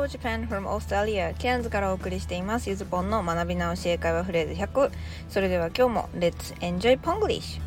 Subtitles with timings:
[0.00, 1.34] Hello Japan from Australia.
[1.38, 2.70] ケアンズからお送りしています。
[2.70, 4.90] ゆずぽんの学び直し英会話フレーズ100
[5.28, 7.60] それでは今日も Let's enjoy Ponglish.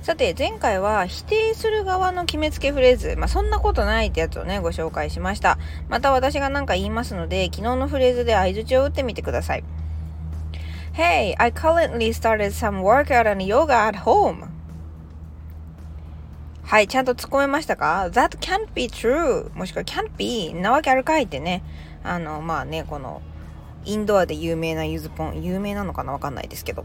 [0.00, 3.14] さて前回は否定する側の決めつけフレーズ。
[3.16, 5.58] まあそんなことないってやつをねご紹介しました。
[5.90, 9.64] また私が何か言いますので昨日のフレーズで相槌を打ってみてください。
[10.94, 14.57] Hey, I currently started some workout and yoga at home.
[16.68, 21.62] はい、ちゃんと突っ込めましたか ?That can't be true もしくは can't be なわけあるかいってね。
[22.04, 23.22] あの、まあね、この、
[23.86, 26.84] インドアで有名なゆずぽん、有名なのかなわかんないですけど、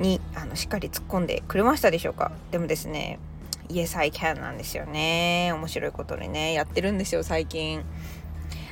[0.00, 2.32] に、あの、しっかり突っ込んでくれましたでしょうか？
[2.50, 3.20] でもですね、
[3.68, 5.52] Yes, I can なんですよね。
[5.52, 7.84] 面白いことにね、やってるんですよ、最近。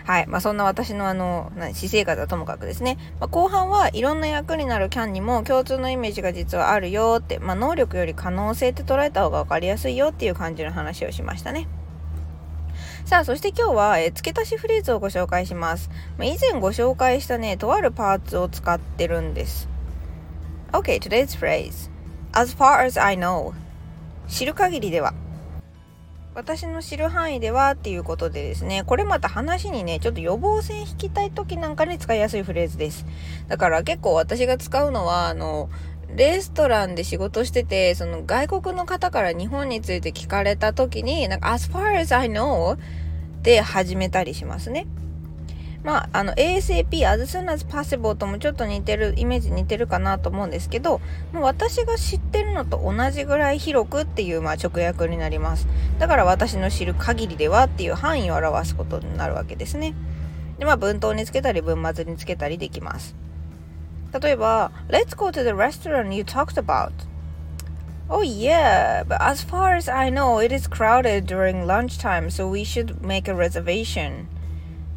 [0.04, 0.26] はい。
[0.26, 2.98] まあ、そんな私のあの、私生活はともかくですね。
[3.20, 11.68] まあ、後半はいろんな役になるキャンにも共通のイメージが実はあるよって、まあ、能力より可能性って捉えた方が分かりやすいよっていう感じの話をしましたね。
[13.06, 15.90] さあ、そして今日は、え付け足しフレーズをご紹介します。
[16.18, 19.68] まあ、以前ご紹介したね、とあるパーツを使ってるんです。
[20.72, 21.90] Okay, today's phrase.
[22.32, 23.52] As far as I know.
[24.28, 25.14] 知る限りでは。
[26.34, 33.06] 私の知る範囲ではっていうことでですね、これまた話にね、ちょっと予防線引きたい時なんかに使いやすいフレーズです。
[33.46, 35.70] だから結構私が使うのは、あの、
[36.16, 42.78] レストランで仕事してて、その外国の方から日本について聞かれた時に、なんか as far as I know
[43.42, 44.86] で始めたりしますね。
[45.84, 51.02] まあ、あの ASAP as soon as possible ともちょっと似てるイメージ似てるかなと思うんですけど
[51.34, 55.68] もう私が知ってるのと同じぐらい広くっていうまあ直訳になります
[55.98, 59.94] だから私の知る限りではっていう範囲を表すことになるわけですね
[60.58, 63.14] でまあ文頭につけたり文末につけたりできます
[64.18, 66.92] 例えば Let's go to the restaurant you talked about
[68.08, 72.62] Oh yeah, but as far as I know, it is crowded during lunchtime, so we
[72.62, 74.28] should make a reservation.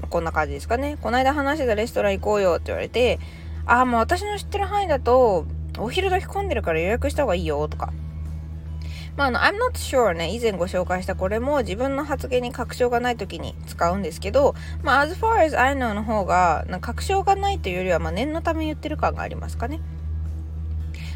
[0.10, 0.98] こんな感じですかね。
[1.02, 3.20] この間話してたレストラン行こうよって言われて、
[3.66, 5.46] ああ、もう私の知ってる範囲だと、
[5.78, 7.92] お昼時混んでるから予約した方がいいよとか。
[9.18, 19.80] まあ、あの、I'm not sure ね、以前ご紹介したこれも自分の発言に確証がない時に使うんですけど、まあ、as far as I know の方が、確証がないというよりは、まあ、念のため言ってる感がありますかね。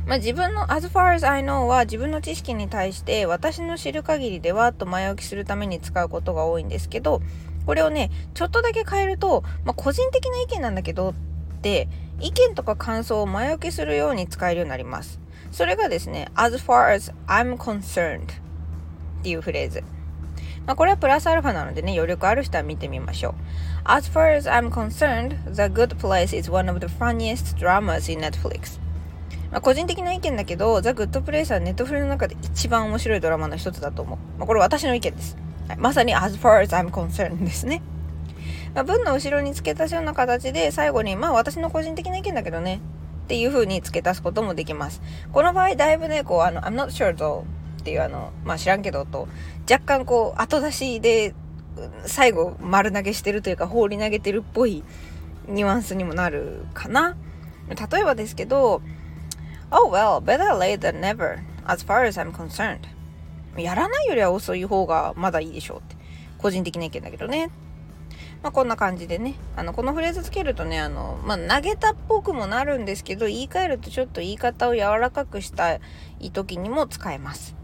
[0.06, 7.22] まあ、自分の as far as I know は自分の知識に対して私の知る限りではと前置きするために使うことが多いんですけど、
[7.66, 11.14] これをね、ちょっとだけ変えると、まあ、個人的な意見なんだけどっ
[11.62, 11.88] て、
[12.20, 15.20] 意見とか感想を前置きするように使えるようになります。
[15.52, 18.28] それがですね、as far as I'm concerned っ
[19.24, 19.84] ていうフレーズ。
[20.66, 23.34] まあ、これはプラスアルファなのでね、余力ある人は見てみましょう。
[23.84, 28.80] As far as I'm concerned, The Good Place is one of the funniest dramas in Netflix.
[29.52, 34.18] まあ、個人的な意見だけど、The Good Place はネットフリの中で一番面白いドラマの一つだと思う。
[34.40, 35.38] まあ、これ私の意見です。
[35.68, 37.82] はい、まさに as far as I'm concerned ですね。
[38.74, 42.80] まあ、文の後ろに付け足すような形で最後にまあ私の個人的な意見だけどね
[43.26, 45.02] っていう風に付け足すこともできます。
[45.34, 47.46] この場合だいぶね、こうあの I'm not sure と
[47.82, 49.28] っていうあの、まあ知らんけどと
[49.70, 51.34] 若干こう後出しで
[52.06, 54.84] 最後丸投げしてるというか放り投げてるっぽい
[55.48, 57.18] ニュアンスにもなるかな。
[57.68, 58.82] 例えばですけど
[59.72, 62.82] Oh well, better late than never as far as I'm concerned
[63.58, 65.96] やらないよりは遅い方がまだいいでしょうって。
[66.38, 67.52] 個人的な意見だけどね。
[68.42, 69.36] まあ、こんな感じでね。
[69.56, 75.80] あの、このフレーズつけるとね、あの、まあ、投げたっぽくもなるんですけど、言い換えるとちょっと言い方を柔らかくした
[76.20, 77.56] い時にも使えます。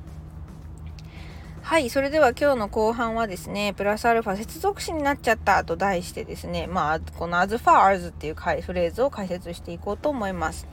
[1.63, 1.89] はい。
[1.89, 10.67] それでは今日の後半はですね、プラスアルファ接続詞になっちゃったと題してですね、まあ、この as far as っていうフレーズを解説していこうと思います。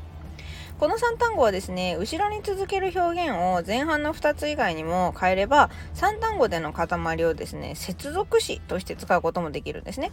[0.80, 10.10] この3単語はですね、後ろに続ける表現を前半の2つ以外にも変えれば、3単語での塊をですね、接続詞として使うこともできるんですね。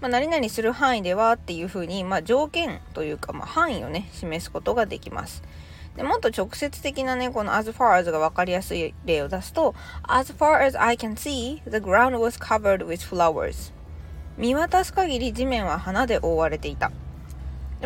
[0.00, 5.42] まあ、何々する範囲ではっていうふうに、まあ、条件というか、まあ、範囲をね、示すことができます。
[5.94, 9.74] でもっと直接的なね、この as far as が分かりやすい例を出すと、
[10.04, 13.74] as far as I can see, the ground was covered with flowers.
[14.38, 16.92] 見渡す限り地面は花で覆われていた。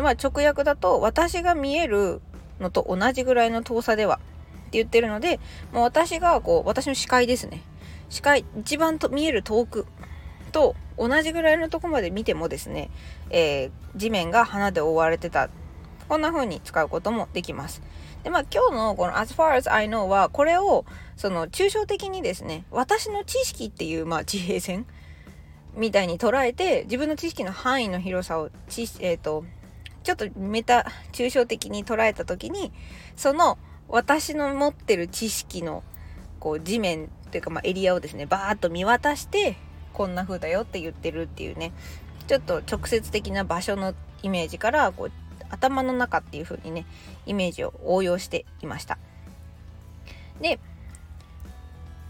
[0.01, 2.21] まあ直訳だと、私が見える
[2.59, 4.19] のと同じぐらいの遠さではっ
[4.71, 5.39] て言ってるので、
[5.71, 7.61] もう私がこう、私の視界ですね。
[8.09, 9.85] 視界、一番と見える遠く
[10.51, 12.89] と同じぐらいのとこまで見てもですね、
[13.29, 15.49] えー、地面が花で覆われてた。
[16.07, 17.81] こんな風に使うこともできます。
[18.23, 20.85] で、まあ今日のこの as far as I know は、これを
[21.15, 24.85] その抽象的にですね、私の知識っていうまあ地平線
[25.75, 29.43] みたいに捉えて、自分の知識の範囲の広さを、ちえっ、ー、と、
[30.03, 32.71] ちょっとメタ抽象的に捉えた時に
[33.15, 33.57] その
[33.87, 35.83] 私の持ってる知識の
[36.39, 39.57] こう地面というかまあエリアをですねバーッと見渡して
[39.93, 41.71] こんな風だよって言ってるっていうね
[42.27, 45.11] ちょっと直接的な場所のイメージからこう
[45.49, 46.85] 頭の中っていう風にね
[47.25, 48.97] イメージを応用していました。
[50.41, 50.59] で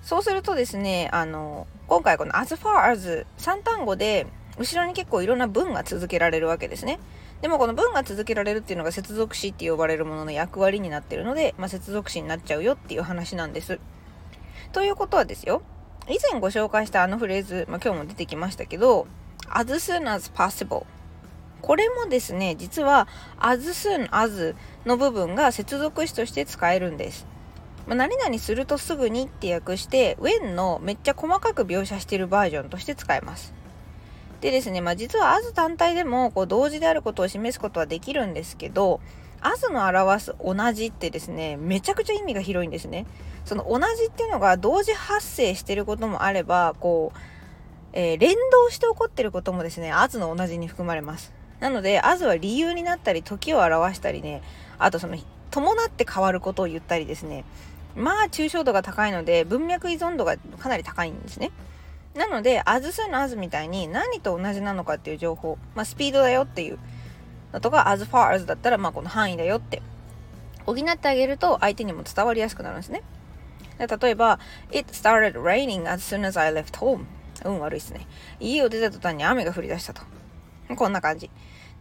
[0.02, 4.28] そうするとですねあの今回この as far as 3単語で
[4.58, 7.00] 後ろに結構いろんな文が続けられるわけですね
[7.44, 13.82] でもこの文が続けられるっていうのが接続詞って呼ばれるものの役割になってるので、まあ、接続詞になっちゃうよっていう話なんです。
[14.72, 15.62] ということはですよ、
[16.08, 19.08] 以前ご紹介したあのフレーズ、まあ、今日も出てきましたけど、
[19.50, 20.86] as soon as possible。
[21.62, 23.10] これもですね、実は
[23.40, 27.28] as soon as の部分が接続詞として使えるんです。
[27.88, 33.54] まあ、何々するとすぐにって訳して when のめっちゃ細かく描写してるバージョンとして使えます。
[34.44, 39.00] でですね、まあ、実は as 単体でもこう同時であることを示すことはできるんですけど
[39.40, 43.06] as の表す同じってですねめちゃくちゃ意味が広いんですね。
[43.46, 47.18] その同じっていうのが同時発生してることもあればこう、
[47.94, 51.32] えー、連動して起こってることもですね as の同じに含まれます。
[51.62, 54.44] なので as は理由になったり時を表したりね
[54.78, 55.16] あとその
[55.52, 57.46] 伴って変わることを言ったりですね
[57.96, 61.52] まあ抽象度が高いので文脈依存度がかなり高いんですね。
[62.16, 66.80] なので、as soon as みたいに何と同じなのかっていう情報、まあ、スピードだよっていう
[67.52, 69.82] のとか、as far as だったら、まあ、この範囲だよって
[70.66, 73.04] 補ってあげると相手にも伝わりやすくなるんですね。
[73.80, 74.40] 例えば、
[74.72, 77.06] It started raining as soon as I left home.
[77.44, 78.08] 運悪いですね。
[78.40, 80.04] 家を出た途端に雨が降り出したと。
[80.76, 81.30] こんな感じ。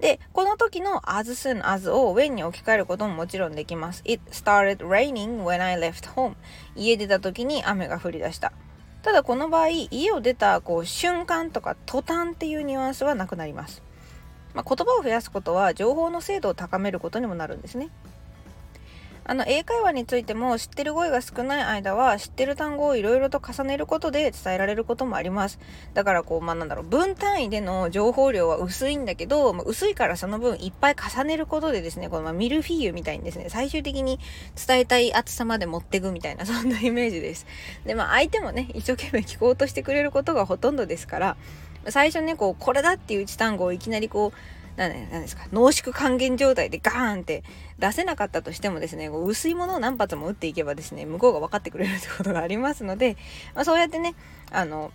[0.00, 4.02] で、この時の as soon as を when に置き換えることももちろんできます。
[4.04, 6.34] It started raining when I left home.
[6.74, 8.52] 家出た時に雨が降り出した。
[9.02, 13.82] ただこの場合家を出たこう瞬間とか途端っていうニュアンスはなくなります、
[14.54, 17.90] まあ、言葉を増やすことは情報の精度を高めることにもなるんですね。
[19.24, 25.58] あの英会話についても知ってる語彙が少ない間は知ってる単語をいろいろと重ねることで伝えられることもあります。
[25.94, 34.18] だからこうまあなんだろう分単位での情報量は薄いんだけど、まあ、薄いからその分いっぱい重ねることでですねこのまミルフィーユみたいにですね最終的に
[34.66, 37.46] 伝えたい厚さまで持っていくみたいな そんなイメージです。
[37.84, 41.36] でまあ相手もね一生懸命聞こうとしてくれることがほとんどですから
[41.88, 45.46] 最初ねこうこれだっていう一単語をいきなりこう何ですか？
[45.52, 47.44] 濃縮還元状態でガーンって
[47.78, 53.16] 出せなかったとしてもですね薄いものを何発も打っていけばですね向こうが分かってくれるってことがありますので、
[53.54, 54.14] まあ、そうやってね
[54.50, 54.90] あの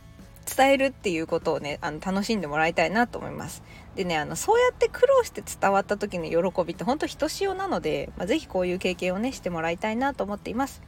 [0.45, 3.63] 伝えるっていうことをねあの楽しんでもらいたいなと思います。
[3.95, 10.81] でねあのそうやって苦労して伝わった時の喜びってほんとひとしおなので、まあ、こういう経験をねしてもらいたいなと思っています。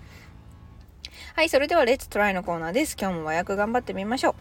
[1.35, 2.95] はいそれではレッツトライのコーナーです。
[2.99, 4.35] 今日も和訳頑張ってみましょう。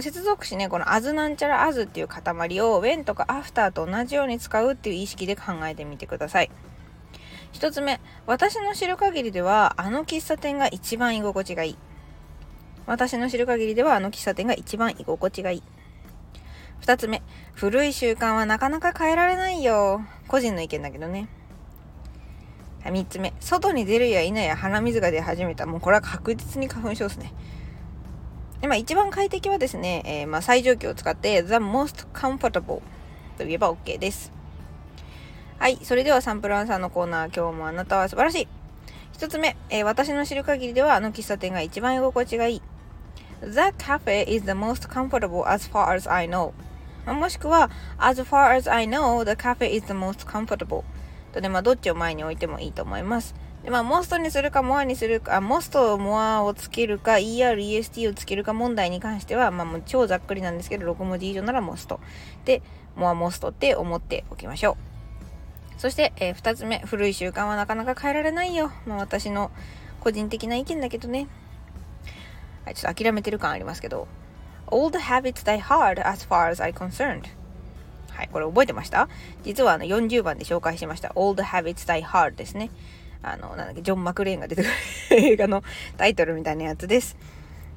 [0.00, 2.22] 接続詞ね、この as なんちゃら as っていう塊
[2.62, 6.50] を when とか after と同じように使うっていう意識で考えてみてください。
[7.52, 11.76] 一つ目、私の知る限りでは、あの喫茶店が一番居心地がいい。
[12.86, 15.62] 私の知る限りでは、あの喫茶店が一番居心地がいい。
[16.80, 17.22] 二つ目、
[17.52, 20.00] 古い習慣はなかなか変えられないよ。
[20.26, 21.28] 個人の意見だけどね。
[22.90, 25.66] 三つ目、外に出るや否や鼻水が出始めた。
[25.66, 27.32] もうこれは確実に花粉症ですね。
[28.62, 32.80] で、まあ、一番快適はですね、えー、まあ、最上級を使って The most comfortable
[33.36, 34.32] と言えば OK です。
[35.58, 35.78] はい。
[35.82, 38.48] それではサンプルアンサーのコーナー、今日もあなたは素晴らしい。
[39.12, 42.62] 一つ目、えー、私の知る限りではあの喫茶店が一番居心地がいい。
[43.42, 46.52] That cafe is the most comfortable as far as I know.
[47.04, 50.84] もしくは、as far as I know, the cafe is the most comfortable.
[51.32, 53.34] とで、まあ、どっちを前に置いてもいいと思います。
[53.64, 62.00] で、まあ、モストにするか、モアにするか、モスト、モアをつけるか、ER、EST をつけるか問題に関しては、まあ、もう超ざっくりなんですけど、6文字以上ならモスト。
[62.44, 62.62] で、
[62.96, 65.80] モア、モストって思っておきましょう。
[65.80, 68.72] そして、えー、2つ目、古い習慣はなかなか変えられないよ。
[68.86, 69.50] まあ、私の
[70.00, 71.28] 個人的な意見だけどね。
[72.64, 74.08] はい、ちょっと諦めてる感ありますけど。
[74.68, 77.24] Old habits die hard as far as I concerned.
[78.10, 79.08] はい、これ覚えてました？
[79.42, 81.12] 実はあの40番で紹介しました。
[81.14, 82.70] Old habits die hard ですね。
[83.22, 84.74] あの、なんだっけ、ジョン・マクレーンが出てくる
[85.10, 85.62] 映画の
[85.96, 87.16] タイトルみたいなやつです。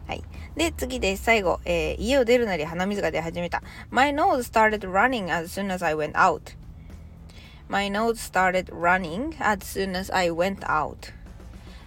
[0.08, 0.24] はい。
[0.56, 1.24] で、次です。
[1.24, 3.62] 最後、えー、家を出るなり鼻水が出始めた。
[3.90, 6.56] My nose started running as soon as I went out.
[7.68, 11.14] My nose started running as soon as I went out.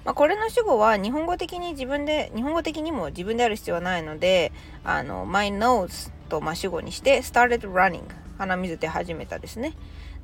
[0.05, 8.03] まあ、これの主語は日本語的に自分で、日本語的にも自分である必要はないので、あの、my nose とまあ主語にして、started running
[8.39, 9.75] 鼻水出始めたですね。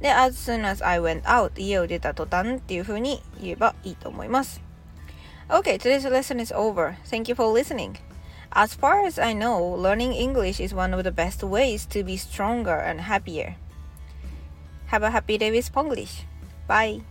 [0.01, 4.61] で、as soon as I went out 家を出た途端っていう風に言えばいいと思います。
[5.49, 6.95] Okay, today's lesson is over.
[7.05, 7.95] Thank you for listening.
[8.51, 12.17] As far as I know, learning English is one of the best ways to be
[12.17, 13.55] stronger and happier.
[14.87, 16.23] Have a happy day with Spanglish.
[16.67, 17.01] Bye.